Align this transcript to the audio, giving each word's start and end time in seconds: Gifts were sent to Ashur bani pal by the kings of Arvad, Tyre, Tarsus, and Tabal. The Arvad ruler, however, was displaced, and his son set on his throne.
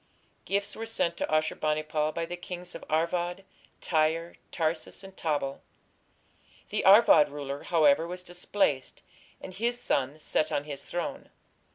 Gifts 0.45 0.75
were 0.75 0.87
sent 0.87 1.15
to 1.17 1.31
Ashur 1.31 1.53
bani 1.55 1.83
pal 1.83 2.11
by 2.11 2.25
the 2.25 2.35
kings 2.35 2.73
of 2.73 2.83
Arvad, 2.89 3.43
Tyre, 3.81 4.35
Tarsus, 4.51 5.03
and 5.03 5.15
Tabal. 5.15 5.61
The 6.69 6.83
Arvad 6.83 7.29
ruler, 7.29 7.61
however, 7.61 8.07
was 8.07 8.23
displaced, 8.23 9.03
and 9.39 9.53
his 9.53 9.79
son 9.79 10.17
set 10.17 10.51
on 10.51 10.63
his 10.63 10.81
throne. 10.81 11.29